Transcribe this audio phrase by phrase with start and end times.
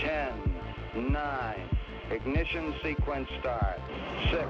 [0.00, 0.32] 10,
[1.12, 1.78] 9,
[2.10, 3.78] ignition sequence start,
[4.30, 4.42] 6,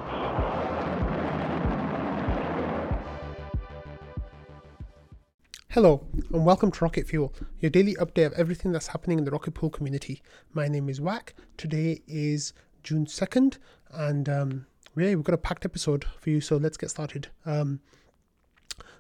[5.68, 9.30] Hello, and welcome to Rocket Fuel, your daily update of everything that's happening in the
[9.30, 10.22] Rocket Pool community.
[10.54, 11.34] My name is Wack.
[11.58, 13.58] Today is June 2nd,
[13.92, 14.66] and um,
[14.96, 17.28] yeah, we've got a packed episode for you, so let's get started.
[17.44, 17.80] Um,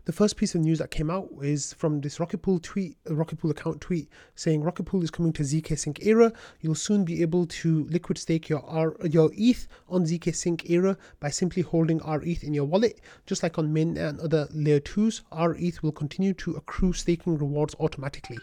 [0.06, 3.38] the first piece of news that came out is from this Rocket Pool tweet, Rocket
[3.38, 6.30] Pool account tweet, saying Rocket Pool is coming to ZK Sync Era.
[6.60, 10.98] You'll soon be able to liquid stake your R, your ETH on ZK Sync Era
[11.20, 13.00] by simply holding R ETH in your wallet.
[13.26, 17.38] Just like on Mint and other layer twos, R ETH will continue to accrue staking
[17.38, 18.38] rewards automatically.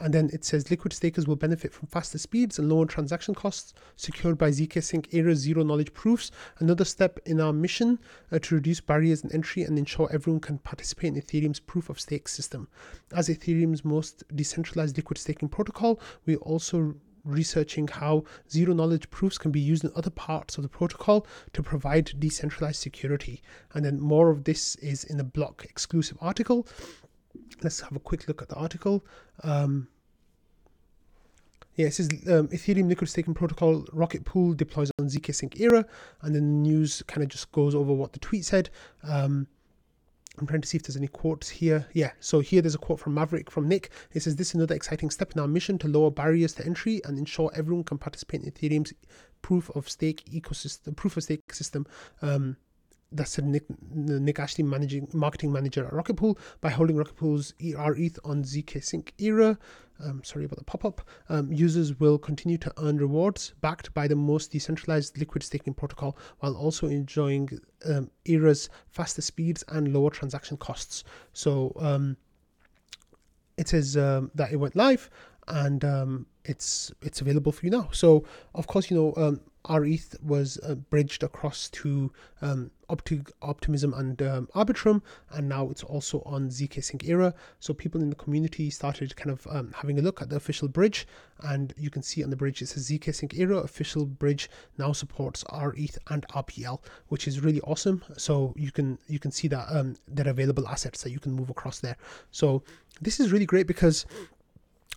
[0.00, 3.74] And then it says liquid stakers will benefit from faster speeds and lower transaction costs
[3.96, 6.30] secured by ZK Sync Era zero knowledge proofs.
[6.58, 7.98] Another step in our mission
[8.32, 12.00] uh, to reduce barriers in entry and ensure everyone can participate in Ethereum's proof of
[12.00, 12.66] stake system.
[13.14, 19.50] As Ethereum's most decentralized liquid staking protocol, we also researching how zero knowledge proofs can
[19.50, 23.42] be used in other parts of the protocol to provide decentralized security.
[23.74, 26.66] And then more of this is in a block exclusive article
[27.62, 29.04] let's have a quick look at the article.
[29.42, 29.88] Um,
[31.76, 35.84] yeah, it says um, Ethereum liquid staking protocol Rocket Pool deploys on ZK Sync era,
[36.22, 38.70] and then the news kind of just goes over what the tweet said.
[39.02, 39.46] Um,
[40.38, 41.86] I'm trying to see if there's any quotes here.
[41.92, 43.90] Yeah, so here there's a quote from Maverick from Nick.
[44.12, 47.00] It says, This is another exciting step in our mission to lower barriers to entry
[47.04, 48.92] and ensure everyone can participate in Ethereum's
[49.42, 51.86] proof of stake ecosystem, proof of stake system.
[52.22, 52.56] Um,
[53.12, 57.94] that's Nick, Nick Ashley, managing marketing manager at Rocket Pool, by holding Rocket Pool's ER
[57.96, 59.58] ETH on ZK Sync Era.
[60.02, 61.02] Um, sorry about the pop up.
[61.28, 66.16] Um, users will continue to earn rewards backed by the most decentralized liquid staking protocol
[66.38, 67.50] while also enjoying
[67.84, 71.04] um, ERA's faster speeds and lower transaction costs.
[71.32, 72.16] So um,
[73.58, 75.10] it says um, that it went live
[75.48, 77.88] and um, it's it's available for you now.
[77.92, 78.24] So
[78.54, 84.20] of course, you know, um, rETH was uh, bridged across to um, Opti- Optimism and
[84.22, 87.34] um, Arbitrum, and now it's also on ZK Sync Era.
[87.60, 90.68] So people in the community started kind of um, having a look at the official
[90.68, 91.06] bridge,
[91.42, 94.92] and you can see on the bridge it says ZK Sync Era official bridge now
[94.92, 98.02] supports rETH and RPL, which is really awesome.
[98.16, 101.32] So you can you can see that um, there are available assets that you can
[101.32, 101.96] move across there.
[102.30, 102.62] So
[103.00, 104.06] this is really great because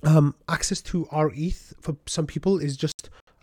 [0.03, 2.92] um, access to rETH for some people is just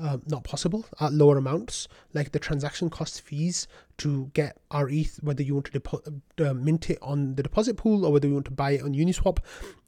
[0.01, 1.89] uh, not possible at lower amounts.
[2.15, 3.69] Like the transaction cost fees
[3.99, 8.05] to get rETH, whether you want to depo- uh, mint it on the deposit pool
[8.05, 9.39] or whether you want to buy it on Uniswap,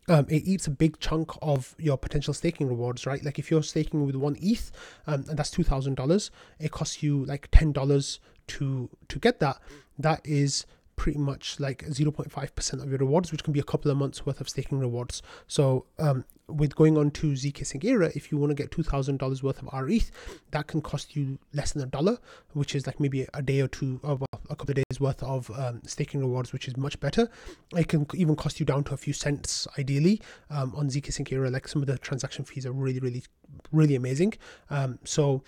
[0.08, 3.24] um, it eats a big chunk of your potential staking rewards, right?
[3.24, 4.70] Like if you're staking with one ETH,
[5.06, 9.40] um, and that's two thousand dollars, it costs you like ten dollars to to get
[9.40, 9.58] that.
[9.98, 10.66] That is
[10.96, 14.40] pretty much like 0.5% of your rewards, which can be a couple of months worth
[14.40, 15.22] of staking rewards.
[15.46, 19.42] So, um, with going on to ZK Sync Era, if you want to get $2,000
[19.42, 20.10] worth of RETH,
[20.50, 22.18] that can cost you less than a dollar,
[22.52, 25.22] which is like maybe a day or two, or well, a couple of days worth
[25.22, 27.28] of um, staking rewards, which is much better.
[27.76, 30.20] It can even cost you down to a few cents, ideally,
[30.50, 31.50] um, on ZK Sync Era.
[31.50, 33.24] Like some of the transaction fees are really, really,
[33.70, 34.34] really amazing.
[34.68, 35.42] Um, so,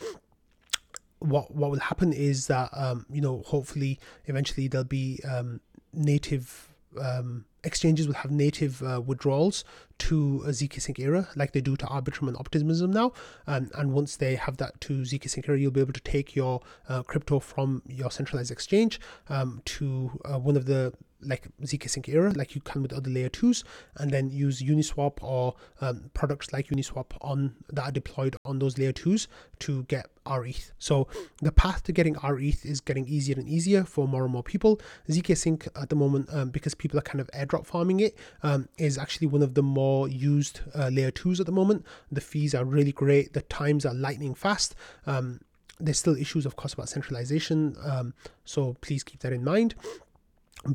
[1.24, 5.60] what what will happen is that um, you know hopefully eventually there'll be um,
[5.92, 6.68] native
[7.00, 9.64] um, exchanges will have native uh, withdrawals
[9.98, 13.12] to a ZK Sync era, like they do to Arbitrum and Optimism now.
[13.46, 16.36] Um, and once they have that to ZK Sync era, you'll be able to take
[16.36, 20.92] your uh, crypto from your centralized exchange um, to uh, one of the
[21.24, 23.64] like ZK Sync era, like you can with other layer twos,
[23.96, 28.78] and then use Uniswap or um, products like Uniswap on that are deployed on those
[28.78, 29.28] layer twos
[29.60, 30.72] to get rETH.
[30.78, 31.06] So
[31.42, 34.80] the path to getting rETH is getting easier and easier for more and more people.
[35.08, 38.68] ZK Sync at the moment, um, because people are kind of airdrop farming it, um,
[38.78, 41.84] is actually one of the more used uh, layer twos at the moment.
[42.10, 43.32] The fees are really great.
[43.32, 44.74] The times are lightning fast.
[45.06, 45.40] Um,
[45.80, 47.76] there's still issues, of course, about centralization.
[47.84, 48.14] Um,
[48.44, 49.74] so please keep that in mind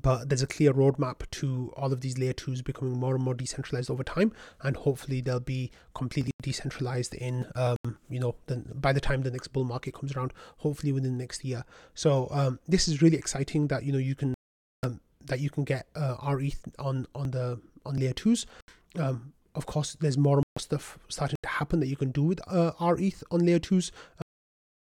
[0.02, 3.34] but there's a clear roadmap to all of these layer twos becoming more and more
[3.34, 7.78] decentralized over time and hopefully they'll be completely decentralized in um,
[8.10, 11.18] you know then by the time the next bull market comes around hopefully within the
[11.18, 11.64] next year.
[11.94, 14.34] So um, this is really exciting that you know you can
[14.84, 18.46] um, that you can get uh, RETH on on the on layer twos.
[18.98, 22.24] Um, of course there's more and more stuff starting to happen that you can do
[22.24, 23.92] with uh, RETH on layer twos.
[24.18, 24.24] Uh,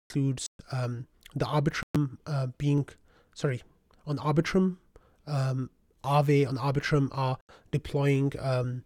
[0.09, 2.87] includes um, the arbitrum uh, being
[3.33, 3.63] sorry
[4.07, 4.77] on arbitrum
[5.27, 5.69] um,
[6.03, 7.37] Aave and Arbitrum are
[7.71, 8.83] deploying um,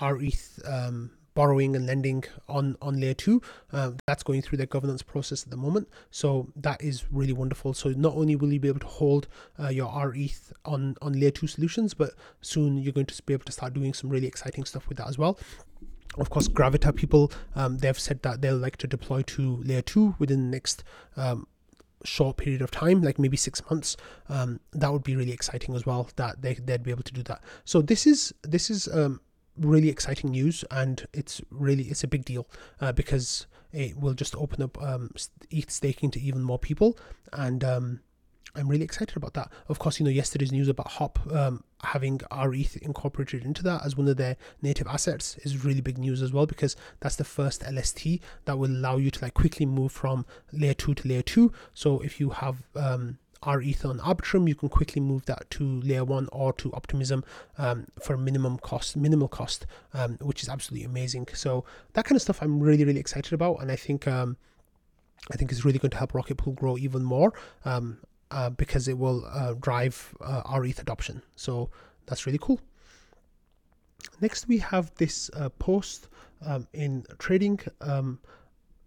[0.00, 3.40] RETH um, borrowing and lending on on layer two.
[3.72, 5.88] Uh, that's going through their governance process at the moment.
[6.10, 7.74] So that is really wonderful.
[7.74, 9.28] So not only will you be able to hold
[9.60, 13.44] uh, your RETH on on layer two solutions, but soon you're going to be able
[13.44, 15.38] to start doing some really exciting stuff with that as well.
[16.18, 20.14] of course, Gravita people, um, they've said that they'll like to deploy to layer two
[20.18, 20.82] within the next
[21.16, 21.46] um,
[22.06, 23.96] short period of time, like maybe six months.
[24.28, 26.08] Um, that would be really exciting as well.
[26.16, 27.42] That they they'd be able to do that.
[27.64, 29.20] So this is this is um,
[29.56, 32.48] really exciting news, and it's really it's a big deal
[32.80, 35.10] uh, because it will just open up um,
[35.50, 36.96] ETH staking to even more people,
[37.32, 38.00] and um,
[38.56, 39.50] I'm really excited about that.
[39.68, 43.96] Of course, you know yesterday's news about Hop um, having rETH incorporated into that as
[43.96, 47.62] one of their native assets is really big news as well because that's the first
[47.70, 51.52] LST that will allow you to like quickly move from layer two to layer two.
[51.74, 56.04] So if you have um, rETH on Arbitrum, you can quickly move that to layer
[56.04, 57.24] one or to Optimism
[57.58, 61.28] um, for minimum cost, minimal cost, um, which is absolutely amazing.
[61.34, 64.06] So that kind of stuff I'm really really excited about, and I think.
[64.08, 64.36] Um,
[65.30, 67.32] I think is really going to help Rocket Pool grow even more.
[67.64, 67.98] Um,
[68.30, 71.22] uh, because it will uh, drive uh, rETH adoption.
[71.36, 71.70] So
[72.06, 72.60] that's really cool.
[74.20, 76.08] Next, we have this uh, post
[76.44, 77.60] um, in trading.
[77.80, 78.18] Um,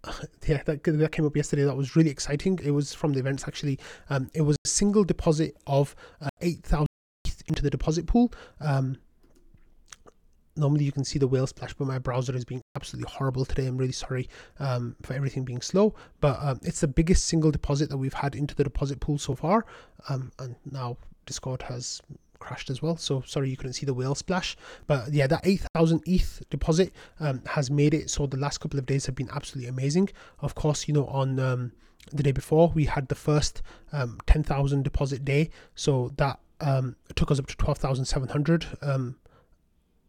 [0.46, 1.64] yeah, that, that came up yesterday.
[1.64, 2.58] That was really exciting.
[2.62, 3.78] It was from the events actually.
[4.08, 6.86] Um, it was a single deposit of uh, 8,000
[7.48, 8.32] into the deposit pool.
[8.60, 8.96] Um,
[10.60, 13.66] normally you can see the whale splash, but my browser is being absolutely horrible today.
[13.66, 14.28] I'm really sorry
[14.58, 18.34] um, for everything being slow, but um, it's the biggest single deposit that we've had
[18.34, 19.66] into the deposit pool so far.
[20.08, 22.00] Um, and now Discord has
[22.38, 22.96] crashed as well.
[22.96, 24.56] So sorry you couldn't see the whale splash.
[24.86, 28.86] But yeah, that 8,000 ETH deposit um, has made it so the last couple of
[28.86, 30.08] days have been absolutely amazing.
[30.40, 31.72] Of course, you know, on um,
[32.12, 33.62] the day before, we had the first
[33.92, 35.50] um, 10,000 deposit day.
[35.74, 36.40] So that
[37.14, 38.66] took us up to 12,700.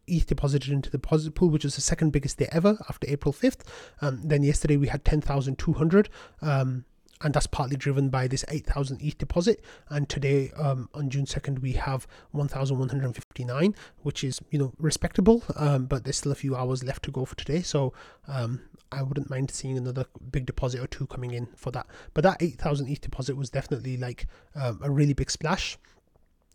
[0.06, 3.32] ETH deposited into the deposit pool, which is the second biggest day ever after April
[3.32, 3.60] 5th.
[4.00, 6.08] Um, then yesterday we had 10,200.
[6.40, 6.84] Um,
[7.24, 9.64] and that's partly driven by this 8,000 ETH deposit.
[9.88, 15.86] And today, um, on June 2nd, we have 1,159, which is, you know, respectable, um,
[15.86, 17.62] but there's still a few hours left to go for today.
[17.62, 17.92] So
[18.26, 18.60] um,
[18.90, 21.86] I wouldn't mind seeing another big deposit or two coming in for that.
[22.12, 25.78] But that 8,000 ETH deposit was definitely like um, a really big splash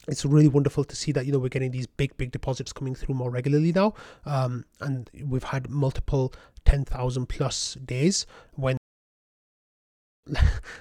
[0.08, 2.96] it's really wonderful to see that you know we're getting these big big deposits coming
[2.96, 3.94] through more regularly now.
[4.26, 6.34] Um, and we've had multiple
[6.66, 8.77] 10,000 plus days when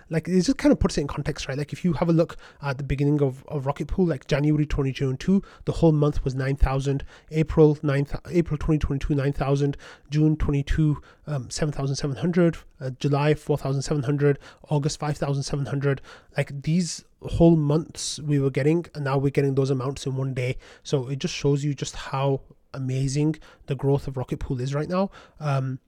[0.08, 1.58] like it just kind of puts it in context, right?
[1.58, 4.66] Like if you have a look at the beginning of, of Rocket Pool, like January
[4.66, 9.76] 2022, the whole month was 9,000, April 9, April 2022, 9,000,
[10.10, 14.38] June 22, um, 7,700, uh, July 4,700,
[14.68, 16.00] August 5,700.
[16.36, 20.34] Like these whole months we were getting, and now we're getting those amounts in one
[20.34, 20.56] day.
[20.82, 22.42] So it just shows you just how
[22.74, 23.36] amazing
[23.66, 25.10] the growth of Rocket Pool is right now.
[25.40, 25.80] Um,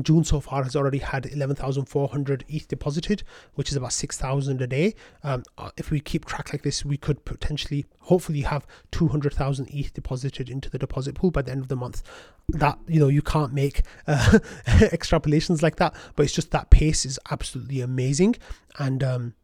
[0.00, 3.22] June so far has already had 11,400 ETH deposited,
[3.54, 4.94] which is about 6,000 a day.
[5.22, 9.92] Um, uh, if we keep track like this, we could potentially, hopefully, have 200,000 ETH
[9.92, 12.02] deposited into the deposit pool by the end of the month.
[12.48, 17.04] That, you know, you can't make uh, extrapolations like that, but it's just that pace
[17.04, 18.36] is absolutely amazing.
[18.78, 19.34] And um,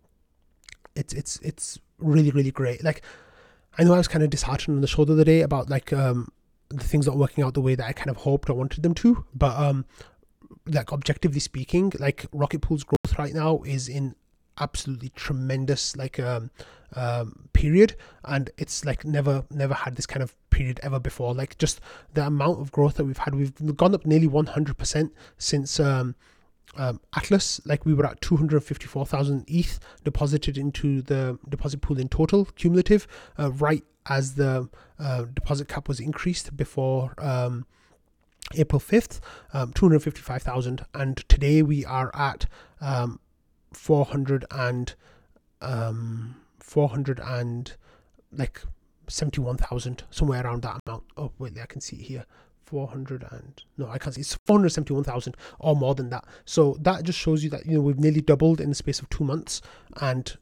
[0.96, 2.82] it's, it's, it's really, really great.
[2.82, 3.02] Like,
[3.76, 5.92] I know I was kind of disheartened on the show the other day about like,
[5.92, 6.32] um,
[6.70, 8.94] the things not working out the way that I kind of hoped or wanted them
[8.94, 9.86] to, but um,
[10.68, 14.14] like objectively speaking, like Rocket Pool's growth right now is in
[14.60, 16.50] absolutely tremendous like um,
[16.94, 17.94] um period.
[18.24, 21.34] And it's like never never had this kind of period ever before.
[21.34, 21.80] Like just
[22.14, 26.14] the amount of growth that we've had we've gone up nearly 100% since um,
[26.76, 32.44] um, Atlas, like we were at 254,000 ETH deposited into the deposit pool in total,
[32.56, 33.06] cumulative,
[33.38, 37.66] uh, right as the uh, deposit cap was increased before um,
[38.54, 39.20] April 5th,
[39.52, 40.84] um, 255,000.
[40.94, 42.46] And today we are at
[42.80, 43.20] um,
[43.72, 44.94] 400 and
[45.60, 47.74] um, 400 and
[48.32, 48.60] like
[49.08, 51.04] 71,000, somewhere around that amount.
[51.16, 52.24] Oh, wait, I can see here.
[52.64, 56.26] 400 and no, I can't see it's 471,000 or more than that.
[56.44, 59.08] So that just shows you that you know we've nearly doubled in the space of
[59.08, 59.62] two months,
[60.02, 60.36] and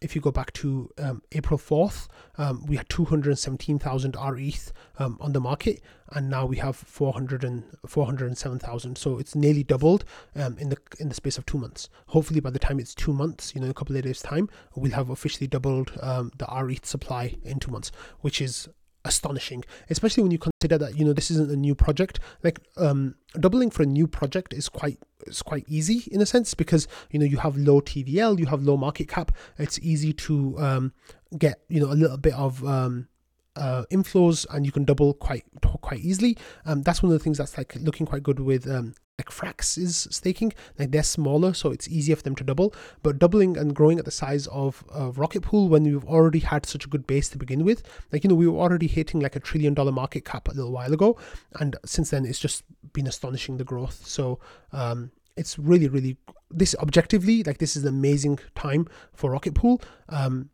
[0.00, 5.32] if you go back to um, April 4th, um, we had 217,000 RETH um, on
[5.32, 8.96] the market, and now we have 400 and 407,000.
[8.96, 10.04] So it's nearly doubled
[10.36, 11.88] um, in the in the space of two months.
[12.08, 14.92] Hopefully, by the time it's two months, you know, a couple of days time, we'll
[14.92, 17.90] have officially doubled um, the RETH supply in two months,
[18.20, 18.68] which is
[19.08, 22.20] astonishing, especially when you consider that you know this isn't a new project.
[22.44, 26.54] Like um, doubling for a new project is quite it's quite easy in a sense
[26.54, 29.32] because you know you have low TVL, you have low market cap.
[29.58, 30.92] It's easy to um,
[31.36, 33.08] get you know a little bit of um,
[33.56, 35.44] uh, inflows and you can double quite
[35.80, 36.36] quite easily.
[36.64, 39.76] Um, that's one of the things that's like looking quite good with um, like Frax
[39.76, 40.52] is staking.
[40.78, 42.72] Like they're smaller, so it's easier for them to double.
[43.02, 44.84] But doubling and growing at the size of
[45.16, 47.82] Rocket Pool when we've already had such a good base to begin with,
[48.12, 50.72] like you know we were already hitting like a trillion dollar market cap a little
[50.72, 51.16] while ago,
[51.58, 54.06] and since then it's just been astonishing the growth.
[54.06, 54.38] So
[54.72, 56.16] um, it's really really
[56.50, 59.82] this objectively like this is an amazing time for Rocket Pool.
[60.08, 60.50] Um,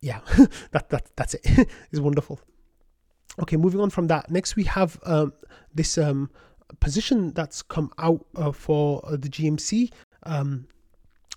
[0.00, 0.20] yeah,
[0.70, 1.42] that that that's it.
[1.90, 2.40] it's wonderful.
[3.42, 4.30] Okay, moving on from that.
[4.30, 5.32] Next, we have um,
[5.72, 6.30] this um,
[6.80, 9.90] position that's come out uh, for uh, the GMC.
[10.24, 10.66] Um,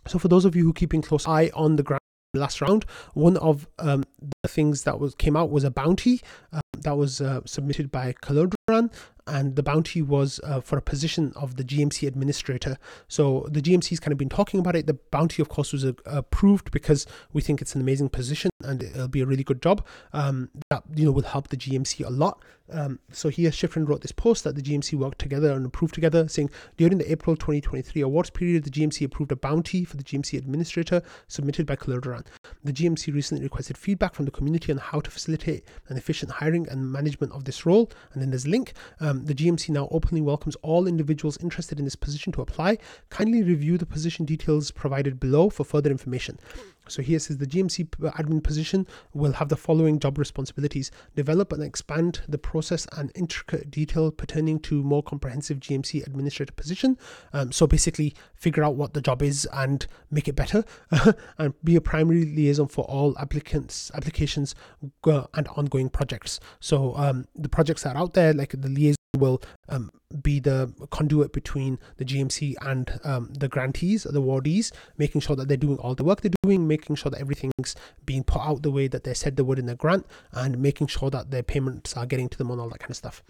[0.07, 2.01] so, for those of you who keeping close eye on the ground
[2.33, 4.03] last round, one of um,
[4.47, 6.21] things that was came out was a bounty
[6.51, 8.91] uh, that was uh, submitted by Calodran,
[9.25, 12.77] and the bounty was uh, for a position of the GMC administrator.
[13.07, 14.85] So the GMC's kind of been talking about it.
[14.88, 18.83] The bounty, of course, was uh, approved because we think it's an amazing position and
[18.83, 19.85] it'll be a really good job.
[20.12, 22.41] Um, that you know will help the GMC a lot.
[22.71, 26.27] Um, so here, Shifrin wrote this post that the GMC worked together and approved together,
[26.27, 30.38] saying during the April 2023 awards period, the GMC approved a bounty for the GMC
[30.38, 32.25] administrator submitted by Calodran.
[32.63, 36.67] The GMC recently requested feedback from the community on how to facilitate an efficient hiring
[36.69, 37.89] and management of this role.
[38.13, 38.73] And then there's a link.
[38.99, 42.77] Um, the GMC now openly welcomes all individuals interested in this position to apply.
[43.09, 46.39] Kindly review the position details provided below for further information.
[46.87, 51.63] So here says the GMC admin position will have the following job responsibilities develop and
[51.63, 56.97] expand the process and intricate detail pertaining to more comprehensive GMC administrator position.
[57.31, 60.63] Um, so basically, figure out what the job is and make it better,
[61.37, 64.55] and be a primary liaison for all applicants, applications,
[65.05, 66.39] and ongoing projects.
[66.59, 69.91] So um, the projects that are out there, like the liaison will um,
[70.22, 75.48] be the conduit between the GMC and um, the grantees, the awardees, making sure that
[75.48, 78.72] they're doing all the work they're doing, making sure that everything's being put out the
[78.72, 81.96] way that they said they would in the grant, and making sure that their payments
[81.96, 83.24] are getting to them and all that kind of stuff.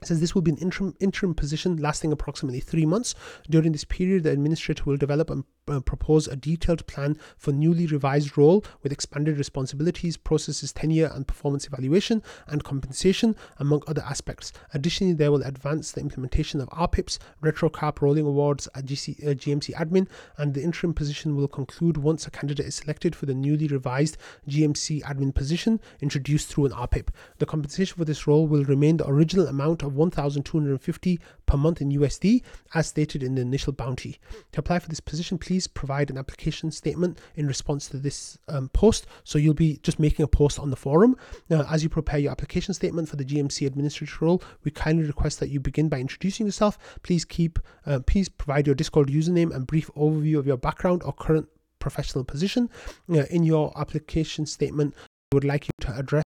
[0.00, 3.14] It says this will be an interim interim position lasting approximately three months.
[3.50, 5.44] During this period, the administrator will develop and
[5.78, 11.66] propose a detailed plan for newly revised role with expanded responsibilities, processes, tenure and performance
[11.66, 14.52] evaluation, and compensation, among other aspects.
[14.74, 19.74] Additionally, they will advance the implementation of RPIPs, RetroCap rolling awards at GC, uh, GMC
[19.74, 23.66] admin, and the interim position will conclude once a candidate is selected for the newly
[23.66, 24.16] revised
[24.48, 27.08] GMC admin position introduced through an RPIP.
[27.38, 31.90] The compensation for this role will remain the original amount of 1,250 per month in
[31.90, 32.42] USD,
[32.74, 34.18] as stated in the initial bounty.
[34.52, 38.68] To apply for this position, please provide an application statement in response to this um,
[38.70, 39.06] post.
[39.24, 41.16] So you'll be just making a post on the forum.
[41.48, 45.40] Now, as you prepare your application statement for the GMC administrator role, we kindly request
[45.40, 46.78] that you begin by introducing yourself.
[47.02, 51.12] Please keep, uh, please provide your Discord username and brief overview of your background or
[51.12, 51.48] current
[51.78, 52.68] professional position.
[53.10, 54.94] Uh, in your application statement,
[55.32, 56.24] we would like you to address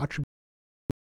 [0.00, 0.37] attribute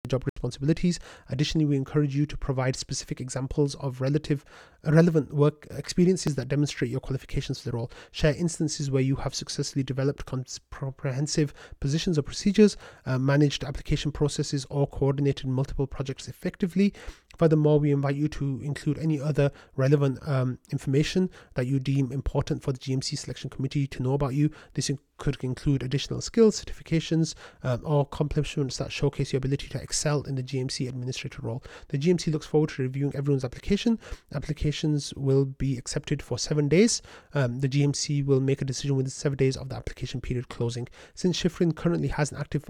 [0.07, 0.99] job responsibilities.
[1.29, 4.45] Additionally, we encourage you to provide specific examples of relative
[4.85, 7.91] relevant work experiences that demonstrate your qualifications for the role.
[8.13, 10.25] Share instances where you have successfully developed
[10.71, 16.95] comprehensive positions or procedures, uh, managed application processes, or coordinated multiple projects effectively.
[17.39, 22.63] Furthermore, we invite you to include any other relevant um, information that you deem important
[22.63, 24.51] for the GMC selection committee to know about you.
[24.75, 30.23] This could include additional skills, certifications, um, or accomplishments that showcase your ability to excel
[30.23, 31.63] in the GMC administrator role.
[31.89, 33.99] The GMC looks forward to reviewing everyone's application.
[34.35, 37.03] Applications will be accepted for seven days.
[37.35, 40.89] Um, the GMC will make a decision within seven days of the application period closing.
[41.15, 42.65] Since Shifrin currently has an active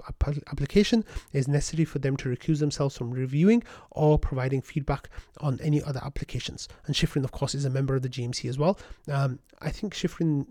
[0.47, 5.09] application, it is necessary for them to recuse themselves from reviewing or providing feedback
[5.39, 6.67] on any other applications.
[6.85, 8.79] And Shifrin, of course, is a member of the GMC as well.
[9.11, 10.47] Um, I think Shifrin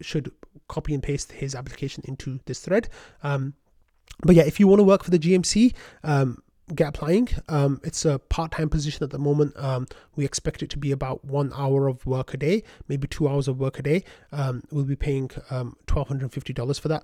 [0.00, 0.30] should
[0.68, 2.88] copy and paste his application into this thread.
[3.22, 3.54] Um,
[4.22, 6.42] but yeah, if you want to work for the GMC, um,
[6.74, 7.28] get applying.
[7.48, 9.54] Um, it's a part-time position at the moment.
[9.56, 9.86] Um,
[10.16, 13.48] we expect it to be about one hour of work a day, maybe two hours
[13.48, 14.04] of work a day.
[14.32, 17.02] Um, we'll be paying um, twelve hundred and fifty dollars for that.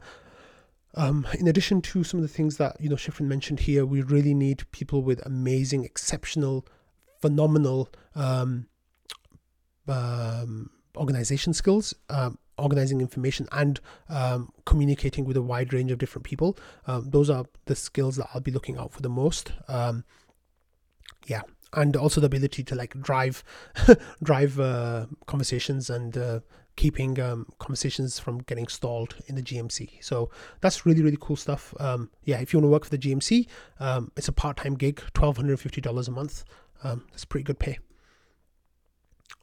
[0.94, 4.02] Um, in addition to some of the things that you know Shifrin mentioned here, we
[4.02, 6.66] really need people with amazing, exceptional,
[7.20, 8.66] phenomenal um,
[9.88, 11.94] um, organization skills.
[12.09, 13.80] Um, organizing information and
[14.11, 16.59] um, communicating with a wide range of different people.
[16.87, 19.52] Um, those are the skills that I'll be looking out for the most.
[21.26, 21.40] Yeah,
[21.73, 23.44] and also the ability to like drive
[24.23, 26.40] drive uh, conversations and uh,
[26.77, 30.03] keeping um, conversations from getting stalled in the GMC.
[30.03, 31.75] So that's really really cool stuff.
[31.81, 33.47] Um, yeah, if you want to work for the GMC,
[33.81, 36.45] um, it's a part time gig, twelve hundred fifty dollars a month.
[36.83, 37.79] Um, that's pretty good pay.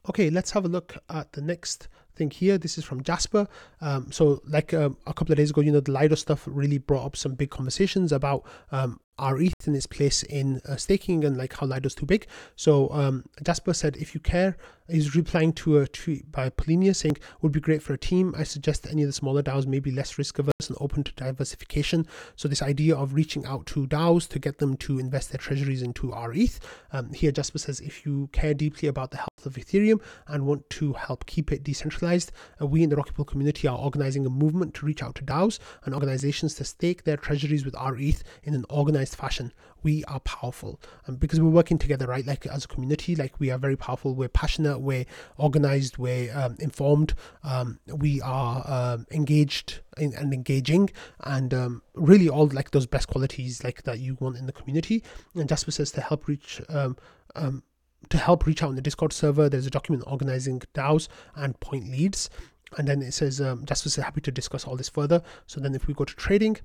[0.08, 2.58] Okay, let's have a look at the next thing here.
[2.58, 3.46] This is from Jasper.
[3.80, 6.78] Um, so, like um, a couple of days ago, you know, the Lido stuff really
[6.78, 11.36] brought up some big conversations about um, rETH and its place in uh, staking and
[11.36, 12.26] like how Lido's too big.
[12.56, 14.56] So um, Jasper said, if you care,
[14.88, 18.34] he's replying to a tweet by Polinia saying, would be great for a team.
[18.36, 21.12] I suggest any of the smaller DAOs may be less risk averse and open to
[21.12, 22.06] diversification.
[22.36, 25.82] So this idea of reaching out to DAOs to get them to invest their treasuries
[25.82, 26.60] into rETH.
[26.92, 30.68] Um, here Jasper says, if you care deeply about the health of Ethereum and want
[30.70, 34.30] to help keep it decentralized, uh, we in the Rocket Pool community are organizing a
[34.30, 38.54] movement to reach out to DAOs and organizations to stake their treasuries with rETH in
[38.54, 39.52] an organized organized fashion.
[39.82, 40.80] We are powerful.
[41.06, 42.26] And because we're working together right?
[42.26, 44.14] Like as a community like we are very powerful.
[44.14, 44.80] We're passionate.
[44.80, 45.98] We're organized.
[45.98, 47.14] We're um, informed.
[47.44, 50.90] Um, we are um, engaged in, and engaging.
[51.20, 55.02] And um, really all like those best qualities like that you want in the community.
[55.34, 56.96] And jasper says to help reach um,
[57.36, 57.62] um,
[58.10, 61.88] to help reach out in the discord server there's a document organizing daos and point
[61.90, 62.30] leads.
[62.76, 65.22] And then it says um, Jasper says happy to discuss all this further.
[65.46, 66.58] So then if we go to trading,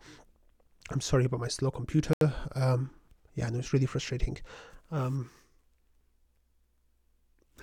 [0.92, 2.14] I'm sorry about my slow computer.
[2.56, 2.92] Um,
[3.36, 4.38] yeah, no, it's really frustrating.
[4.92, 5.30] Um,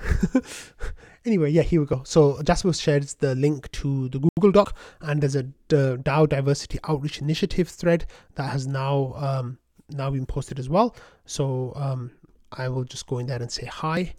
[1.25, 2.03] anyway, yeah, here we go.
[2.05, 7.21] So Jasper shares the link to the Google Doc, and there's a DAO Diversity Outreach
[7.21, 9.59] Initiative thread that has now um,
[9.91, 10.95] now been posted as well.
[11.27, 12.13] So um,
[12.53, 14.15] I will just go in there and say hi,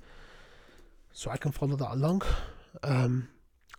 [1.11, 2.21] so I can follow that along.
[2.83, 3.29] Um,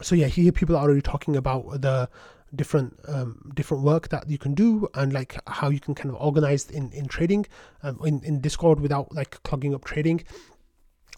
[0.00, 2.08] so yeah, here people are already talking about the
[2.54, 6.20] different um, different work that you can do and like how you can kind of
[6.20, 7.46] organize in in trading
[7.82, 10.22] um, in in Discord without like clogging up trading.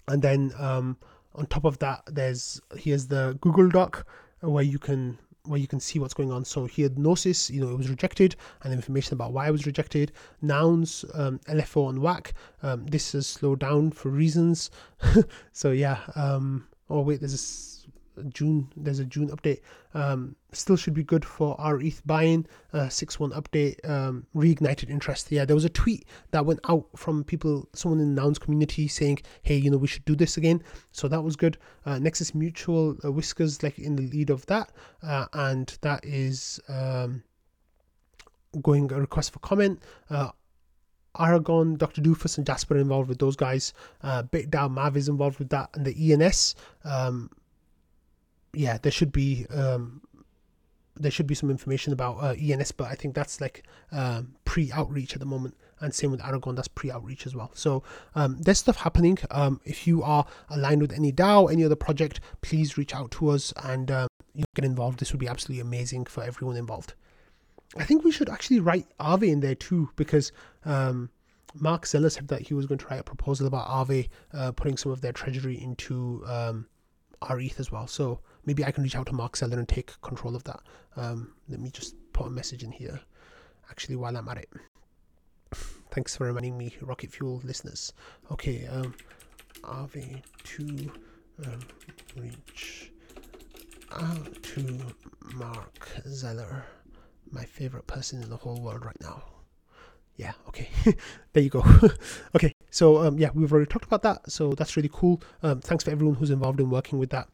[0.06, 0.96] And then um,
[1.34, 4.06] on top of that, there's here's the Google Doc
[4.40, 6.44] where you can where you can see what's going on.
[6.44, 10.12] So here, Gnosis, you know, it was rejected, and information about why it was rejected.
[10.40, 12.32] Nouns, um, LFO and WAC.
[12.62, 14.70] Um, this has slowed down for reasons.
[15.52, 15.98] so yeah.
[16.14, 17.73] Um, oh wait, there's a
[18.28, 18.68] June.
[18.76, 19.60] There's a June update.
[19.94, 22.46] Um, still should be good for rETH buying.
[22.72, 23.86] Uh, six one update.
[23.88, 25.30] Um, reignited interest.
[25.30, 28.88] Yeah, there was a tweet that went out from people, someone in the Nouns community
[28.88, 31.58] saying, "Hey, you know, we should do this again." So that was good.
[31.86, 34.72] Uh, Nexus Mutual uh, Whiskers like in the lead of that,
[35.02, 37.22] uh, and that is um,
[38.62, 39.80] going a request for comment.
[40.10, 40.30] Uh,
[41.18, 42.02] Aragon, Dr.
[42.02, 43.72] Doofus, and Jasper involved with those guys.
[44.02, 46.54] Uh, BitDAO Mav is involved with that, and the ENS.
[46.84, 47.30] Um,
[48.54, 50.02] yeah, there should be um,
[50.96, 55.14] there should be some information about uh, ENS, but I think that's like um, pre-outreach
[55.14, 55.56] at the moment.
[55.80, 57.50] And same with Aragon, that's pre-outreach as well.
[57.54, 57.82] So
[58.14, 59.18] um, there's stuff happening.
[59.30, 63.30] Um, if you are aligned with any DAO, any other project, please reach out to
[63.30, 65.00] us and um, you get involved.
[65.00, 66.94] This would be absolutely amazing for everyone involved.
[67.76, 70.30] I think we should actually write Aave in there too, because
[70.64, 71.10] um,
[71.54, 74.76] Marc Zeller said that he was going to write a proposal about Aave uh, putting
[74.76, 76.66] some of their treasury into um,
[77.28, 77.88] rETH as well.
[77.88, 80.60] So maybe I can reach out to Marc Zeller and take control of that.
[80.96, 83.00] Um, let me just put a message in here,
[83.70, 84.48] actually, while I'm at it.
[85.90, 87.92] Thanks for reminding me, Rocket Fuel listeners.
[88.30, 88.94] Okay, um,
[89.62, 90.92] Aave to
[91.46, 91.60] um,
[92.16, 92.90] reach
[93.92, 94.78] out to
[95.34, 96.64] Marc Zeller,
[97.30, 99.22] my favorite person in the whole world right now.
[100.16, 100.68] Yeah, okay,
[101.32, 101.64] there you go.
[102.34, 105.22] okay, so um, yeah, we've already talked about that, so that's really cool.
[105.42, 107.28] Um, thanks for everyone who's involved in working with that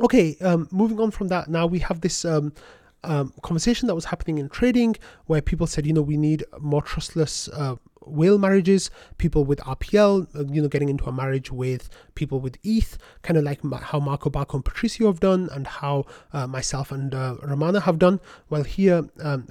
[0.00, 2.52] okay um, moving on from that now we have this um,
[3.04, 4.94] um, conversation that was happening in trading
[5.26, 10.26] where people said you know we need more trustless uh, whale marriages people with rpl
[10.54, 14.30] you know getting into a marriage with people with eth kind of like how marco
[14.30, 18.64] Bacco and patricio have done and how uh, myself and uh, Ramana have done well
[18.64, 19.46] here um,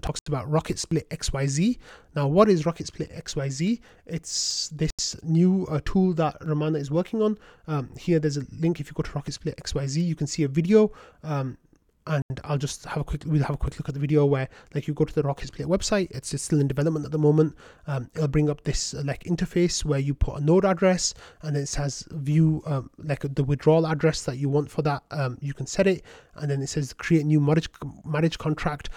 [0.00, 1.78] talks about Rocket Split XYZ.
[2.14, 3.80] Now, what is Rocket Split XYZ?
[4.06, 4.90] It's this
[5.22, 7.38] new uh, tool that Ramana is working on.
[7.66, 8.80] Um, here, there's a link.
[8.80, 11.58] If you go to Rocket Split XYZ, you can see a video um,
[12.06, 14.48] and I'll just have a quick we'll have a quick look at the video where
[14.74, 17.54] like you go to the Rocket Split website it's, still in development at the moment.
[17.86, 21.56] Um, it'll bring up this uh, like interface where you put a node address and
[21.56, 25.54] it says view um, like the withdrawal address that you want for that um, you
[25.54, 26.02] can set it.
[26.36, 27.68] And then it says create new marriage
[28.04, 28.90] marriage contract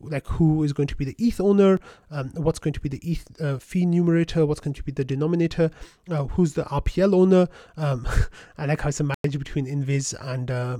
[0.00, 1.78] like who is going to be the ETH owner
[2.10, 5.04] um, what's going to be the ETH uh, fee numerator what's going to be the
[5.04, 5.70] denominator
[6.10, 7.46] uh, who's the RPL owner
[7.76, 8.08] um,
[8.58, 10.78] I like how it's a marriage between Invis and uh,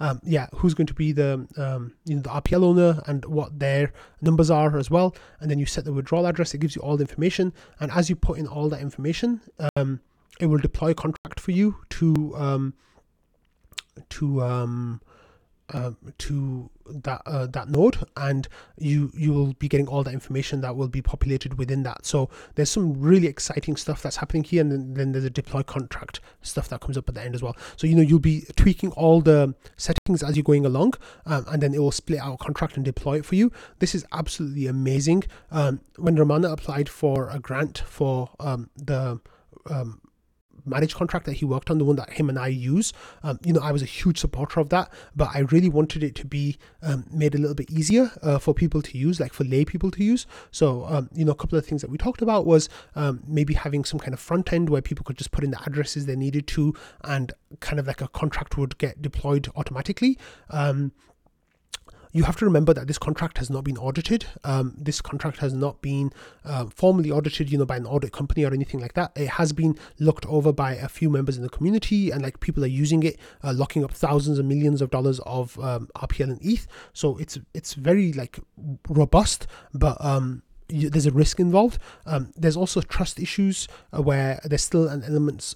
[0.00, 3.24] um, yeah who's going going to be the um, you know the RPL owner and
[3.24, 5.14] what their numbers are as well.
[5.40, 6.54] And then you set the withdrawal address.
[6.54, 7.52] It gives you all the information.
[7.80, 9.40] And as you put in all that information,
[9.76, 10.00] um,
[10.40, 12.74] it will deploy a contract for you to um,
[14.10, 15.00] to um,
[15.72, 20.60] uh, to that uh, that node and you you will be getting all the information
[20.60, 22.04] that will be populated within that.
[22.04, 25.62] So there's some really exciting stuff that's happening here and then, then there's a deploy
[25.62, 27.56] contract stuff that comes up at the end as well.
[27.76, 31.62] So you know you'll be tweaking all the settings as you're going along um, and
[31.62, 33.50] then it will split out contract and deploy it for you.
[33.78, 35.24] This is absolutely amazing.
[35.50, 39.20] Um, when ramana applied for a grant for um, the
[39.70, 40.00] um,
[40.64, 42.92] managed contract that he worked on, the one that him and I use.
[43.22, 46.14] Um, you know, I was a huge supporter of that, but I really wanted it
[46.16, 49.44] to be um, made a little bit easier uh, for people to use, like for
[49.44, 50.26] lay people to use.
[50.50, 53.54] So, um, you know, a couple of things that we talked about was um, maybe
[53.54, 56.16] having some kind of front end where people could just put in the addresses they
[56.16, 60.18] needed to, and kind of like a contract would get deployed automatically.
[62.14, 64.26] You have to remember that this contract has not been audited.
[64.44, 66.12] Um, this contract has not been
[66.44, 69.10] uh, formally audited, you know, by an audit company or anything like that.
[69.16, 72.62] It has been looked over by a few members in the community, and like people
[72.62, 76.38] are using it, uh, locking up thousands and millions of dollars of um, RPL and
[76.40, 76.68] ETH.
[76.92, 78.38] So it's it's very like
[78.88, 81.78] robust, but um, there's a risk involved.
[82.06, 85.54] Um, there's also trust issues uh, where there's still an element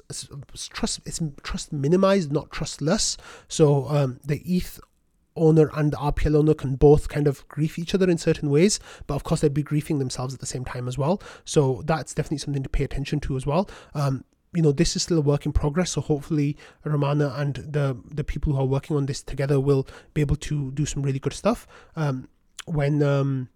[0.71, 1.01] trust.
[1.07, 3.16] It's trust minimized, not trustless.
[3.47, 4.81] So um, the ETH
[5.38, 8.81] owner and the RPL owner can both kind of grief each other in certain ways,
[9.07, 11.22] but of course they'd be griefing themselves at the same time as well.
[11.44, 13.68] So that's definitely something to pay attention to as well.
[13.94, 14.24] Um,
[14.55, 18.24] you know this is still a work in progress so hopefully Ramana and the the
[18.24, 21.35] people who are working on this together will be able to do some really good
[21.35, 22.29] stuff um,
[22.64, 23.51] when um,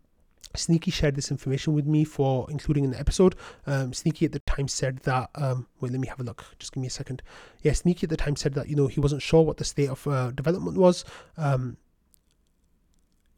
[0.55, 3.35] Sneaky shared this information with me for including in the episode.
[3.67, 5.31] Um, Sneaky at the time said that.
[5.35, 6.45] Um, wait, let me have a look.
[6.59, 7.23] Just give me a second.
[7.63, 9.89] Yeah, Sneaky at the time said that you know he wasn't sure what the state
[9.89, 11.05] of uh, development was.
[11.37, 11.77] Um,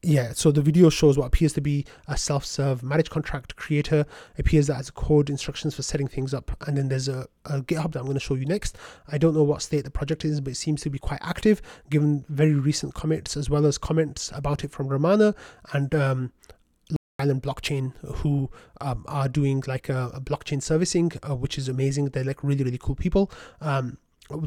[0.04, 4.04] yeah, so the video shows what appears to be a self-serve marriage contract creator.
[4.36, 7.62] It appears that has code instructions for setting things up, and then there's a, a
[7.62, 8.76] GitHub that I'm going to show you next.
[9.08, 11.62] I don't know what state the project is, but it seems to be quite active,
[11.88, 15.34] given very recent comments as well as comments about it from Ramana
[15.72, 16.32] and um,
[17.18, 18.50] Island blockchain who
[18.80, 22.06] um, are doing like a, a blockchain servicing, uh, which is amazing.
[22.06, 23.30] They're like really, really cool people.
[23.60, 23.98] Um,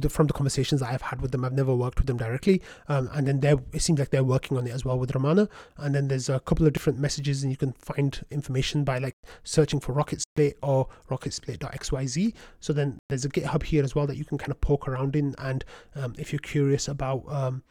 [0.09, 2.63] from the conversations I've had with them, I've never worked with them directly.
[2.89, 5.47] Um, and then they it seems like they're working on it as well with Ramana.
[5.77, 9.15] And then there's a couple of different messages, and you can find information by like
[9.43, 12.33] searching for Rocket Split or rocketsplit.xyz.
[12.59, 15.15] So then there's a GitHub here as well that you can kind of poke around
[15.15, 15.35] in.
[15.37, 15.63] And
[15.95, 17.63] um, if you're curious about um,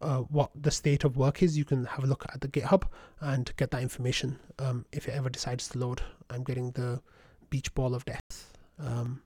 [0.00, 2.84] uh, what the state of work is, you can have a look at the GitHub
[3.20, 6.02] and get that information um, if it ever decides to load.
[6.30, 7.00] I'm getting the
[7.50, 8.52] beach ball of death.
[8.78, 9.22] Um,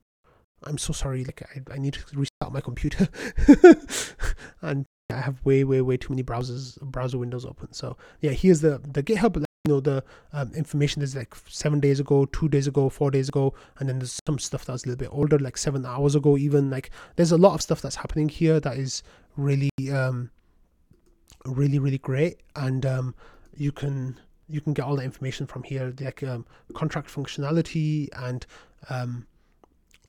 [0.64, 1.24] I'm so sorry.
[1.24, 3.08] Like I, I need to restart my computer,
[4.62, 7.72] and I have way, way, way too many browsers, browser windows open.
[7.72, 9.36] So yeah, here's the the GitHub.
[9.66, 13.28] You know the um, information is like seven days ago, two days ago, four days
[13.28, 16.36] ago, and then there's some stuff that's a little bit older, like seven hours ago.
[16.36, 19.02] Even like there's a lot of stuff that's happening here that is
[19.36, 20.30] really um
[21.46, 22.40] really really great.
[22.56, 23.14] And um,
[23.56, 28.46] you can you can get all the information from here like um, contract functionality and
[28.90, 29.26] um,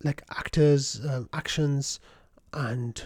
[0.03, 1.99] like actors um, actions
[2.53, 3.03] and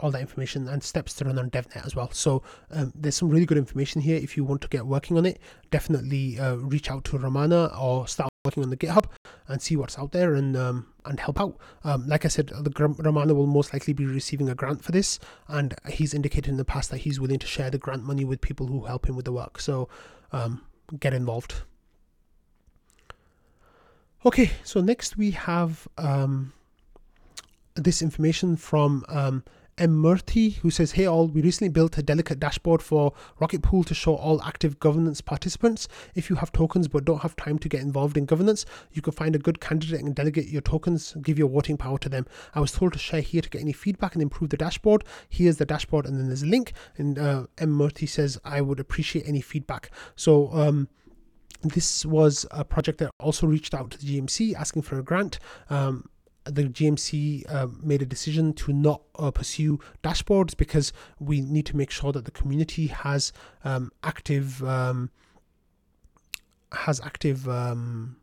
[0.00, 2.10] all that information and steps to run on devnet as well.
[2.12, 5.26] So um, there's some really good information here if you want to get working on
[5.26, 5.40] it.
[5.70, 9.04] Definitely uh, reach out to ramana or start working on the GitHub
[9.46, 11.58] and see what's out there and um, and help out.
[11.84, 15.18] Um, like I said, the Ramana will most likely be receiving a grant for this,
[15.48, 18.40] and he's indicated in the past that he's willing to share the grant money with
[18.40, 19.60] people who help him with the work.
[19.60, 19.88] So
[20.32, 20.62] um,
[20.98, 21.56] get involved.
[24.24, 26.52] Okay, so next we have um,
[27.76, 29.44] this information from um,
[29.78, 30.02] M.
[30.02, 33.94] Murthy, who says, Hey all, we recently built a delegate dashboard for Rocket Pool to
[33.94, 35.88] show all active governance participants.
[36.14, 39.12] If you have tokens but don't have time to get involved in governance, you can
[39.12, 42.26] find a good candidate and delegate your tokens, give your voting power to them.
[42.54, 45.04] I was told to share here to get any feedback and improve the dashboard.
[45.28, 46.72] Here's the dashboard, and then there's a link.
[46.96, 47.70] And uh, M.
[47.70, 49.90] Murthy says, I would appreciate any feedback.
[50.16, 50.88] So, um,
[51.62, 55.38] this was a project that also reached out to the GMC asking for a grant.
[55.70, 56.08] Um,
[56.50, 61.76] the GMC uh, made a decision to not uh, pursue dashboards because we need to
[61.76, 63.32] make sure that the community has
[63.64, 65.10] um, active um,
[66.72, 68.16] has active um,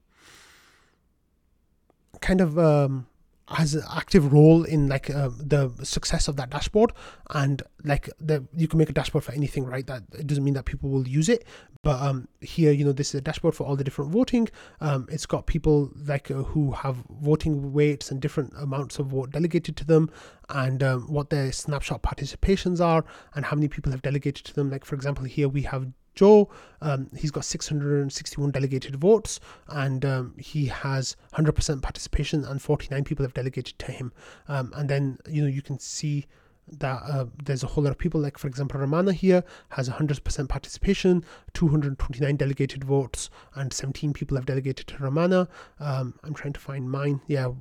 [2.22, 3.08] kind of um,
[3.50, 6.92] has an active role in like uh, the success of that dashboard.
[7.30, 9.86] And like the you can make a dashboard for anything right?
[9.86, 11.46] That it doesn't mean that people will use it.
[11.84, 14.50] But um here you know this is a dashboard for all the different voting.
[14.82, 19.32] Um it's got people like uh, who have voting weights and different amounts of vote
[19.32, 20.10] delegated to them
[20.50, 23.06] and um, what their snapshot participations are
[23.36, 24.72] and how many people have delegated to them.
[24.72, 26.50] Like for example here we have Joe.
[26.82, 33.24] Um, he's got 661 delegated votes and um, he has 100% participation, and 49 people
[33.24, 34.12] have delegated to him.
[34.48, 36.26] Um, and then, you know, you can see
[36.68, 40.50] that uh, there's a whole lot of people, like for example, Ramana here has 100%
[40.50, 41.24] participation,
[41.54, 45.48] 229 delegated votes, and 17 people have delegated to Ramana.
[45.80, 47.22] Um, I'm trying to find mine.
[47.28, 47.52] Yeah.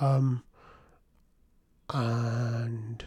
[0.00, 0.42] Um,
[1.92, 3.04] and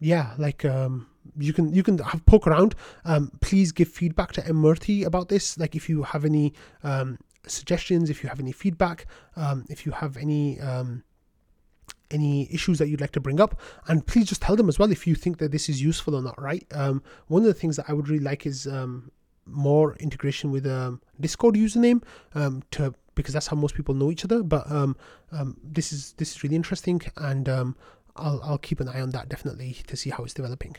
[0.00, 1.06] yeah, like um,
[1.38, 2.74] you can you can have poke around.
[3.04, 5.58] Um, please give feedback to M Murthy about this.
[5.58, 9.92] Like if you have any um, suggestions, if you have any feedback, um, if you
[9.92, 11.04] have any um,
[12.10, 14.90] any issues that you'd like to bring up, and please just tell them as well
[14.90, 16.40] if you think that this is useful or not.
[16.40, 16.66] Right.
[16.72, 19.12] Um, one of the things that I would really like is um,
[19.46, 22.02] more integration with a um, Discord username
[22.34, 24.42] um, to because that's how most people know each other.
[24.42, 24.96] But um,
[25.62, 27.74] this is this is really interesting, and
[28.16, 30.76] I'll I'll keep an eye on that definitely to see how it's developing.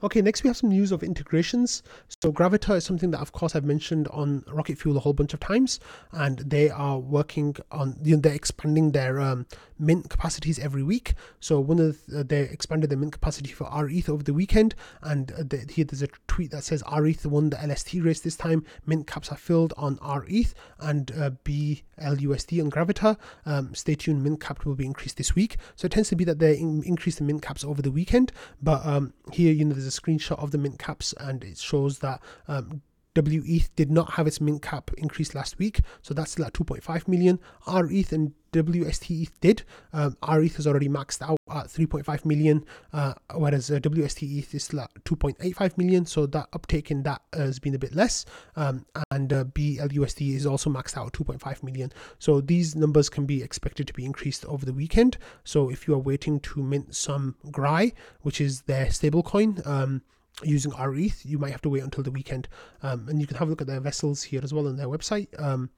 [0.00, 1.82] Okay, next we have some news of integrations.
[2.22, 5.34] So Gravita is something that, of course, I've mentioned on Rocket Fuel a whole bunch
[5.34, 5.80] of times,
[6.12, 9.46] and they are working on, you know, they're expanding their um,
[9.78, 11.14] mint capacities every week.
[11.40, 15.32] So one of the, they expanded the mint capacity for RETH over the weekend, and
[15.32, 18.64] uh, the, here there's a tweet that says RETH won the LST race this time.
[18.86, 23.16] Mint caps are filled on RETH and uh, BLUSD on Gravita.
[23.46, 25.56] Um, stay tuned, mint cap will be increased this week.
[25.76, 28.32] So it tends to be that they in- increase the mint caps over the weekend,
[28.62, 31.98] but um, here, you know, there's a screenshot of the mint caps and it shows
[32.00, 32.82] that um,
[33.22, 37.08] WETH did not have its mint cap increased last week, so that's still at 2.5
[37.08, 37.38] million.
[37.66, 39.62] RETH and WSTETH did.
[39.92, 44.80] Um, RETH has already maxed out at 3.5 million, uh, whereas uh, WSTETH is still
[44.80, 48.24] at 2.85 million, so that uptake in that has been a bit less.
[48.56, 51.92] Um, and uh, BLUSD is also maxed out at 2.5 million.
[52.18, 55.18] So these numbers can be expected to be increased over the weekend.
[55.44, 60.02] So if you are waiting to mint some GRAI, which is their stablecoin, um,
[60.42, 62.48] using RETH, you might have to wait until the weekend.
[62.82, 64.88] Um, and you can have a look at their vessels here as well on their
[64.88, 65.28] website.
[65.40, 65.70] Um,